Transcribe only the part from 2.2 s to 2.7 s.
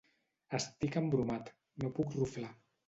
ruflar.